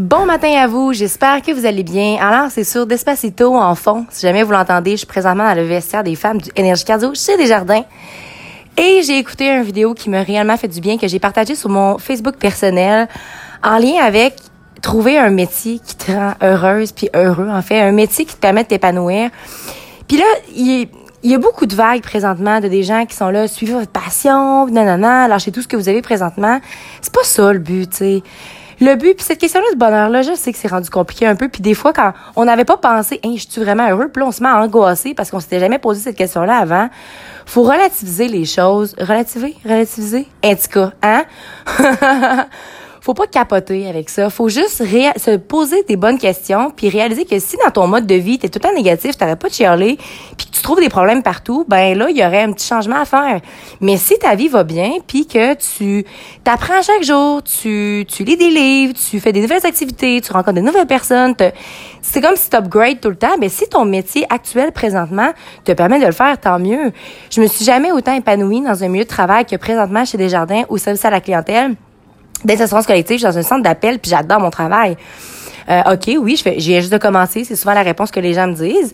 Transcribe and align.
Bon 0.00 0.24
matin 0.24 0.50
à 0.56 0.66
vous, 0.66 0.94
j'espère 0.94 1.42
que 1.42 1.52
vous 1.52 1.66
allez 1.66 1.82
bien. 1.82 2.16
Alors, 2.22 2.50
c'est 2.50 2.64
sur 2.64 2.86
Despacito 2.86 3.54
en 3.54 3.74
fond. 3.74 4.06
Si 4.08 4.22
jamais 4.22 4.42
vous 4.42 4.52
l'entendez, 4.52 4.92
je 4.92 4.96
suis 4.96 5.06
présentement 5.06 5.44
dans 5.44 5.54
le 5.54 5.64
vestiaire 5.64 6.02
des 6.02 6.14
femmes 6.14 6.40
du 6.40 6.48
Énergie 6.56 6.86
Cardio 6.86 7.12
chez 7.12 7.36
Desjardins. 7.36 7.84
Et 8.78 9.02
j'ai 9.02 9.18
écouté 9.18 9.50
une 9.50 9.62
vidéo 9.62 9.92
qui 9.92 10.08
m'a 10.08 10.22
réellement 10.22 10.56
fait 10.56 10.68
du 10.68 10.80
bien, 10.80 10.96
que 10.96 11.06
j'ai 11.06 11.18
partagée 11.18 11.54
sur 11.54 11.68
mon 11.68 11.98
Facebook 11.98 12.36
personnel, 12.36 13.08
en 13.62 13.76
lien 13.76 14.02
avec 14.02 14.36
trouver 14.80 15.18
un 15.18 15.28
métier 15.28 15.80
qui 15.80 15.96
te 15.96 16.12
rend 16.12 16.32
heureuse 16.40 16.92
puis 16.92 17.10
heureux, 17.14 17.50
en 17.50 17.60
fait, 17.60 17.78
un 17.82 17.92
métier 17.92 18.24
qui 18.24 18.34
te 18.34 18.40
permet 18.40 18.62
de 18.62 18.68
t'épanouir. 18.68 19.28
Puis 20.08 20.16
là, 20.16 20.24
il, 20.56 20.88
y 21.24 21.34
a 21.34 21.38
beaucoup 21.38 21.66
de 21.66 21.74
vagues 21.74 22.00
présentement 22.00 22.60
de 22.60 22.68
des 22.68 22.84
gens 22.84 23.04
qui 23.04 23.14
sont 23.14 23.28
là, 23.28 23.46
suivez 23.46 23.74
votre 23.74 23.92
passion, 23.92 24.66
nanana, 24.66 25.28
lâchez 25.28 25.52
tout 25.52 25.60
ce 25.60 25.68
que 25.68 25.76
vous 25.76 25.90
avez 25.90 26.00
présentement. 26.00 26.58
C'est 27.02 27.12
pas 27.12 27.24
ça 27.24 27.52
le 27.52 27.58
but, 27.58 27.90
tu 27.90 27.96
sais 27.98 28.22
le 28.80 28.94
but, 28.96 29.14
puis 29.14 29.24
cette 29.24 29.38
question-là 29.38 29.66
de 29.72 29.78
bonheur-là, 29.78 30.22
je 30.22 30.34
sais 30.34 30.52
que 30.52 30.58
c'est 30.58 30.68
rendu 30.68 30.88
compliqué 30.90 31.26
un 31.26 31.36
peu. 31.36 31.48
Puis 31.48 31.60
des 31.60 31.74
fois, 31.74 31.92
quand 31.92 32.12
on 32.36 32.44
n'avait 32.46 32.64
pas 32.64 32.76
pensé, 32.76 33.20
je 33.22 33.46
suis 33.48 33.62
vraiment 33.62 33.88
heureux, 33.88 34.08
puis 34.08 34.22
là, 34.22 34.28
on 34.28 34.32
se 34.32 34.42
met 34.42 34.48
à 34.48 34.56
angoisser 34.56 35.14
parce 35.14 35.30
qu'on 35.30 35.40
s'était 35.40 35.60
jamais 35.60 35.78
posé 35.78 36.00
cette 36.00 36.16
question-là 36.16 36.56
avant. 36.56 36.88
Faut 37.46 37.62
relativiser 37.62 38.28
les 38.28 38.44
choses. 38.44 38.94
Relativiser? 38.98 39.56
Relativiser? 39.64 40.26
En 40.44 40.54
tout 40.54 40.68
cas, 40.72 40.92
hein? 41.02 41.24
faut 43.00 43.14
pas 43.14 43.26
capoter 43.26 43.88
avec 43.88 44.10
ça. 44.10 44.30
Faut 44.30 44.48
juste 44.48 44.84
se 44.84 45.36
poser 45.36 45.82
des 45.84 45.96
bonnes 45.96 46.18
questions 46.18 46.70
puis 46.70 46.88
réaliser 46.88 47.24
que 47.24 47.38
si 47.38 47.56
dans 47.64 47.70
ton 47.70 47.86
mode 47.86 48.06
de 48.06 48.14
vie, 48.14 48.38
t'es 48.38 48.48
tout 48.48 48.58
le 48.62 48.68
temps 48.68 48.74
négatif, 48.74 49.16
t'arrêtes 49.16 49.38
pas 49.38 49.48
de 49.48 49.54
chialer 49.54 49.98
puis 50.36 50.46
que 50.46 50.56
tu 50.56 50.62
trouves 50.62 50.80
des 50.80 50.88
problèmes 50.88 51.22
partout, 51.22 51.64
ben 51.66 51.96
là, 51.96 52.08
il 52.10 52.16
y 52.16 52.24
aurait 52.24 52.42
un 52.42 52.52
petit 52.52 52.66
changement 52.66 53.00
à 53.00 53.04
faire. 53.04 53.40
Mais 53.80 53.96
si 53.96 54.18
ta 54.18 54.34
vie 54.34 54.48
va 54.48 54.64
bien 54.64 54.92
puis 55.06 55.26
que 55.26 55.54
tu 55.54 56.04
t'apprends 56.44 56.82
chaque 56.82 57.02
jour, 57.02 57.42
tu, 57.42 58.04
tu 58.08 58.24
lis 58.24 58.36
des 58.36 58.50
livres, 58.50 58.94
tu 58.94 59.20
fais 59.20 59.32
des 59.32 59.40
nouvelles 59.40 59.66
activités, 59.66 60.20
tu 60.20 60.32
rencontres 60.32 60.56
de 60.56 60.60
nouvelles 60.60 60.86
personnes, 60.86 61.34
c'est 62.02 62.20
comme 62.20 62.36
si 62.36 62.50
tu 62.50 62.56
upgrades 62.56 63.00
tout 63.00 63.10
le 63.10 63.16
temps, 63.16 63.36
mais 63.38 63.48
si 63.48 63.68
ton 63.68 63.84
métier 63.84 64.26
actuel 64.30 64.72
présentement 64.72 65.30
te 65.64 65.72
permet 65.72 66.00
de 66.00 66.06
le 66.06 66.12
faire, 66.12 66.38
tant 66.38 66.58
mieux. 66.58 66.92
Je 67.30 67.40
me 67.40 67.46
suis 67.46 67.64
jamais 67.64 67.92
autant 67.92 68.14
épanouie 68.14 68.60
dans 68.60 68.84
un 68.84 68.88
milieu 68.88 69.04
de 69.04 69.08
travail 69.08 69.44
que 69.44 69.56
présentement 69.56 70.04
chez 70.04 70.18
Desjardins 70.18 70.64
au 70.68 70.78
service 70.78 71.04
à 71.04 71.10
la 71.10 71.20
clientèle 71.20 71.76
d'assurance 72.44 72.86
collective, 72.86 73.16
je 73.16 73.26
suis 73.26 73.32
dans 73.32 73.38
un 73.38 73.42
centre 73.42 73.62
d'appel, 73.62 73.98
puis 73.98 74.10
j'adore 74.10 74.40
mon 74.40 74.50
travail. 74.50 74.96
Euh, 75.70 75.92
OK, 75.92 76.10
oui, 76.20 76.36
je, 76.36 76.42
fais, 76.42 76.56
viens 76.56 76.80
juste 76.80 76.92
de 76.92 76.98
commencer. 76.98 77.44
C'est 77.44 77.56
souvent 77.56 77.74
la 77.74 77.82
réponse 77.82 78.10
que 78.10 78.20
les 78.20 78.34
gens 78.34 78.48
me 78.48 78.54
disent. 78.54 78.92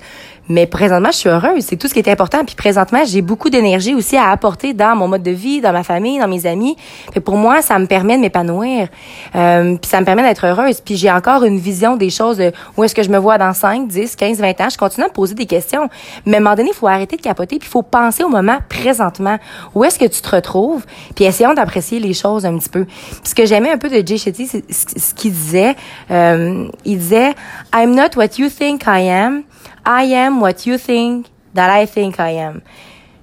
Mais 0.48 0.66
présentement, 0.66 1.10
je 1.10 1.16
suis 1.16 1.28
heureuse. 1.28 1.64
C'est 1.64 1.76
tout 1.76 1.88
ce 1.88 1.94
qui 1.94 1.98
est 1.98 2.08
important. 2.08 2.44
Puis 2.44 2.54
présentement, 2.54 3.00
j'ai 3.04 3.20
beaucoup 3.20 3.50
d'énergie 3.50 3.94
aussi 3.94 4.16
à 4.16 4.30
apporter 4.30 4.74
dans 4.74 4.94
mon 4.94 5.08
mode 5.08 5.22
de 5.22 5.32
vie, 5.32 5.60
dans 5.60 5.72
ma 5.72 5.82
famille, 5.82 6.18
dans 6.20 6.28
mes 6.28 6.46
amis. 6.46 6.76
Puis 7.10 7.20
pour 7.20 7.36
moi, 7.36 7.62
ça 7.62 7.78
me 7.78 7.86
permet 7.86 8.16
de 8.16 8.22
m'épanouir. 8.22 8.88
Euh, 9.34 9.76
puis 9.76 9.90
ça 9.90 10.00
me 10.00 10.04
permet 10.04 10.22
d'être 10.22 10.46
heureuse. 10.46 10.80
Puis 10.80 10.96
j'ai 10.96 11.10
encore 11.10 11.42
une 11.42 11.58
vision 11.58 11.96
des 11.96 12.10
choses. 12.10 12.40
Où 12.76 12.84
est-ce 12.84 12.94
que 12.94 13.02
je 13.02 13.10
me 13.10 13.18
vois 13.18 13.38
dans 13.38 13.52
5, 13.52 13.88
10, 13.88 14.14
15, 14.14 14.38
20 14.38 14.60
ans. 14.60 14.68
Je 14.70 14.78
continue 14.78 15.04
à 15.04 15.08
me 15.08 15.12
poser 15.12 15.34
des 15.34 15.46
questions. 15.46 15.88
Mais 16.26 16.34
à 16.34 16.36
un 16.36 16.40
moment 16.40 16.54
donné, 16.54 16.70
il 16.72 16.76
faut 16.76 16.86
arrêter 16.86 17.16
de 17.16 17.22
capoter. 17.22 17.58
Puis 17.58 17.68
il 17.68 17.72
faut 17.72 17.82
penser 17.82 18.22
au 18.22 18.28
moment 18.28 18.58
présentement. 18.68 19.38
Où 19.74 19.82
est-ce 19.82 19.98
que 19.98 20.04
tu 20.06 20.20
te 20.20 20.28
retrouves? 20.28 20.84
Puis 21.16 21.24
essayons 21.24 21.54
d'apprécier 21.54 21.98
les 21.98 22.14
choses 22.14 22.46
un 22.46 22.56
petit 22.56 22.68
peu. 22.68 22.84
Puis 22.84 23.20
ce 23.24 23.34
que 23.34 23.46
j'aimais 23.46 23.70
un 23.70 23.78
peu 23.78 23.88
de 23.88 24.06
Jay 24.06 24.16
Shetty, 24.16 24.46
c'est 24.46 24.64
ce 24.70 25.12
qu'il 25.14 25.32
disait. 25.32 25.74
Euh, 26.12 26.65
il 26.84 26.98
disait, 26.98 27.34
I'm 27.74 27.94
not 27.94 28.16
what 28.16 28.38
you 28.38 28.48
think 28.48 28.82
I 28.86 29.08
am. 29.08 29.44
I 29.86 30.12
am 30.14 30.40
what 30.40 30.66
you 30.66 30.78
think 30.78 31.26
that 31.54 31.70
I 31.70 31.86
think 31.86 32.18
I 32.18 32.38
am. 32.38 32.60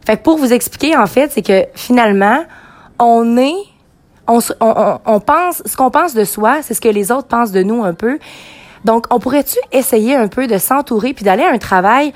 Fait 0.05 0.17
que 0.17 0.23
pour 0.23 0.37
vous 0.37 0.51
expliquer, 0.51 0.97
en 0.97 1.07
fait, 1.07 1.31
c'est 1.31 1.41
que 1.41 1.65
finalement, 1.75 2.43
on 2.99 3.37
est, 3.37 3.55
on, 4.27 4.39
on, 4.59 4.99
on 5.05 5.19
pense, 5.19 5.61
ce 5.65 5.75
qu'on 5.77 5.91
pense 5.91 6.13
de 6.13 6.23
soi, 6.25 6.61
c'est 6.61 6.73
ce 6.73 6.81
que 6.81 6.89
les 6.89 7.11
autres 7.11 7.27
pensent 7.27 7.51
de 7.51 7.63
nous 7.63 7.83
un 7.83 7.93
peu. 7.93 8.19
Donc, 8.85 9.05
on 9.09 9.19
pourrait-tu 9.19 9.57
essayer 9.71 10.15
un 10.15 10.27
peu 10.27 10.47
de 10.47 10.57
s'entourer 10.57 11.13
puis 11.13 11.23
d'aller 11.23 11.43
à 11.43 11.51
un 11.51 11.57
travail 11.57 12.13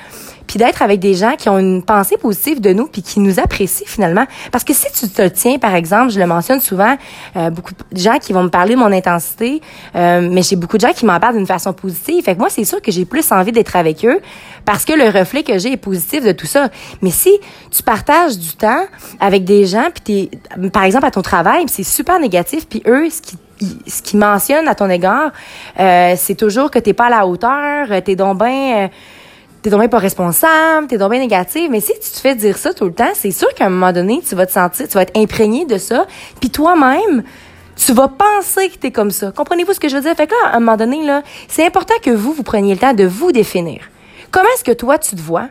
puis 0.48 0.58
d'être 0.58 0.82
avec 0.82 1.00
des 1.00 1.14
gens 1.14 1.36
qui 1.38 1.50
ont 1.50 1.60
une 1.60 1.84
pensée 1.84 2.18
positive 2.18 2.62
de 2.62 2.72
nous 2.72 2.88
puis 2.88 3.02
qui 3.02 3.20
nous 3.20 3.39
apprécient 3.39 3.86
finalement? 3.86 4.26
Parce 4.52 4.64
que 4.64 4.73
si 4.73 4.86
tu 4.94 5.10
te 5.10 5.27
tiens 5.27 5.60
par 5.60 5.76
exemple 5.76 6.10
je 6.11 6.20
le 6.20 6.26
mentionne 6.26 6.61
souvent 6.61 6.98
euh, 7.36 7.50
beaucoup 7.50 7.73
de 7.92 8.00
gens 8.00 8.17
qui 8.17 8.33
vont 8.33 8.44
me 8.44 8.50
parler 8.50 8.76
de 8.76 8.80
mon 8.80 8.92
intensité 8.92 9.61
euh, 9.95 10.27
mais 10.32 10.42
j'ai 10.42 10.56
beaucoup 10.56 10.77
de 10.77 10.82
gens 10.82 10.94
qui 10.94 11.06
m'en 11.06 11.20
parlent 11.20 11.36
d'une 11.36 11.48
façon 11.48 11.73
positive. 11.73 12.23
Fait 12.23 12.33
que 12.33 12.39
moi 12.39 12.50
c'est 12.50 12.64
sûr 12.64 12.82
que 12.82 12.92
j'ai 12.92 13.06
plus 13.06 13.30
envie 13.32 13.52
d'être 13.52 13.76
avec 13.76 14.06
eux 14.06 14.20
parce 14.66 14.86
que 14.86 14.94
le 14.94 15.10
reflet 15.10 15.44
que 15.44 15.58
j'ai 15.60 15.73
est 15.73 15.77
positif 15.77 16.23
de 16.23 16.32
tout 16.32 16.48
ça. 16.48 16.70
Mais 17.02 17.11
si 17.11 17.32
tu 17.72 17.83
partages 17.83 18.38
du 18.38 18.54
temps 18.56 18.86
avec 19.20 19.44
des 19.44 19.66
gens 19.66 19.88
puis 19.94 20.30
t'es 20.32 20.70
par 20.70 20.83
exemple 20.83 21.06
à 21.06 21.11
ton 21.11 21.22
travail 21.22 21.66
c'est 21.67 21.83
super 21.83 22.20
négatif 22.20 22.67
puis 22.67 22.82
eux 22.88 23.10
ce 23.10 23.22
qui 23.22 23.38
ce 23.88 24.02
qu'ils 24.02 24.20
mentionnent 24.20 24.68
à 24.68 24.76
ton 24.76 24.90
égard, 24.90 25.32
euh, 25.80 26.14
c'est 26.18 26.36
toujours 26.36 26.72
que 26.72 26.80
t'es 26.80 26.94
pas 26.94 27.06
à 27.06 27.10
la 27.10 27.28
hauteur, 27.28 27.88
t'es 28.04 28.16
donc 28.16 28.40
bien 28.40 28.90
t'es 29.62 29.70
donc 29.70 29.90
pas 29.90 29.98
responsable, 29.98 30.88
t'es 30.88 30.98
donc 30.98 31.12
bien 31.12 31.20
négative. 31.20 31.70
Mais 31.70 31.82
si 31.82 31.94
tu 31.94 32.10
te 32.10 32.20
fais 32.20 32.36
dire 32.36 32.58
ça 32.58 32.73
tout 32.73 32.86
le 32.86 32.94
temps, 32.94 33.12
c'est 33.14 33.32
sûr 33.32 33.54
qu'à 33.54 33.66
un 33.66 33.70
moment 33.70 33.92
donné, 33.92 34.22
tu 34.28 34.36
vas 34.36 34.45
te 34.45 34.52
sentir, 34.52 34.88
tu 34.88 34.94
vas 34.94 35.02
être 35.02 35.18
imprégné 35.18 35.66
de 35.66 35.78
ça. 35.78 36.06
Puis 36.40 36.50
toi-même, 36.50 37.23
tu 37.76 37.94
vas 37.94 38.08
penser 38.08 38.70
que 38.70 38.78
t'es 38.78 38.92
comme 38.92 39.12
ça. 39.12 39.32
Comprenez-vous 39.32 39.74
ce 39.74 39.80
que 39.80 39.89
je 39.89 39.95
veux 39.95 40.02
dire? 40.02 40.16
Fait 40.16 40.28
que 40.28 40.32
là, 40.32 40.52
à 40.52 40.58
un 40.58 40.60
moment 40.60 40.78
donné, 40.78 41.06
là, 41.06 41.22
c'est 41.48 41.66
important 41.66 41.95
que 42.02 42.12
vous, 42.12 42.34
vous 42.34 42.44
preniez 42.44 42.74
le 42.74 42.80
temps 42.80 42.94
de 42.94 43.06
vous 43.06 43.32
définir. 43.32 43.82
Comment 44.32 44.48
est-ce 44.56 44.64
que 44.64 44.72
toi, 44.72 44.98
tu 44.98 45.16
te 45.16 45.22
vois? 45.22 45.50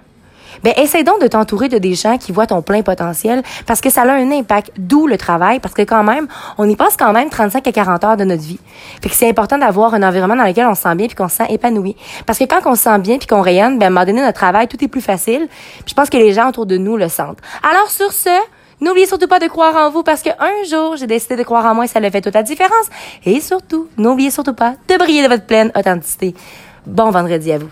Ben 0.63 0.73
essaie 0.77 1.05
donc 1.05 1.21
de 1.21 1.27
t'entourer 1.27 1.69
de 1.69 1.79
des 1.79 1.95
gens 1.95 2.19
qui 2.19 2.33
voient 2.33 2.47
ton 2.47 2.63
plein 2.63 2.83
potentiel 2.83 3.43
parce 3.67 3.81
que 3.81 3.91
ça 3.91 4.03
a 4.03 4.13
un 4.13 4.31
impact, 4.31 4.73
d'où 4.79 5.07
le 5.07 5.17
travail, 5.17 5.61
parce 5.61 5.75
que 5.75 5.83
quand 5.83 6.03
même, 6.03 6.27
on 6.59 6.69
y 6.69 6.77
passe 6.77 6.97
quand 6.97 7.13
même 7.13 7.31
35 7.31 7.67
à 7.67 7.73
40 7.73 8.05
heures 8.05 8.17
de 8.17 8.25
notre 8.25 8.43
vie. 8.43 8.59
Fait 9.03 9.09
que 9.09 9.15
c'est 9.15 9.29
important 9.29 9.59
d'avoir 9.59 9.95
un 9.95 10.03
environnement 10.03 10.37
dans 10.37 10.45
lequel 10.45 10.67
on 10.67 10.75
se 10.75 10.83
sent 10.83 10.95
bien 10.95 11.07
puis 11.07 11.17
qu'on 11.17 11.29
se 11.29 11.37
sent 11.37 11.47
épanoui. 11.51 11.97
Parce 12.27 12.39
que 12.39 12.45
quand 12.45 12.61
on 12.67 12.75
se 12.75 12.83
sent 12.83 12.99
bien 12.99 13.19
puis 13.19 13.27
qu'on 13.27 13.43
rayonne, 13.43 13.79
ben 13.79 13.87
à 13.87 13.89
un 13.89 13.91
moment 13.91 14.07
donné, 14.07 14.23
notre 14.23 14.39
travail, 14.39 14.69
tout 14.69 14.83
est 14.83 14.89
plus 14.89 15.01
facile. 15.01 15.49
Puis 15.49 15.91
je 15.91 15.95
pense 15.95 16.11
que 16.11 16.17
les 16.17 16.33
gens 16.33 16.49
autour 16.49 16.67
de 16.67 16.77
nous 16.77 16.97
le 16.97 17.09
sentent. 17.09 17.39
Alors 17.63 17.91
sur 17.91 18.13
ce, 18.13 18.31
N'oubliez 18.79 19.07
surtout 19.07 19.27
pas 19.27 19.39
de 19.39 19.47
croire 19.47 19.75
en 19.75 19.91
vous 19.91 20.03
parce 20.03 20.23
qu'un 20.23 20.65
jour, 20.69 20.97
j'ai 20.97 21.07
décidé 21.07 21.37
de 21.37 21.43
croire 21.45 21.65
en 21.65 21.75
moi 21.75 21.87
et 21.87 21.89
ça 21.89 21.99
le 21.99 22.11
fait 22.11 22.21
toute 22.21 22.35
la 22.35 22.43
différence. 22.43 22.87
Et 23.25 23.41
surtout, 23.41 23.89
n'oubliez 23.97 24.31
surtout 24.31 24.53
pas 24.53 24.75
de 24.89 24.99
briller 24.99 25.23
de 25.23 25.29
votre 25.29 25.47
pleine 25.47 25.73
authenticité. 25.75 26.35
Bon 26.87 27.11
vendredi 27.11 27.53
à 27.53 27.59
vous. 27.59 27.71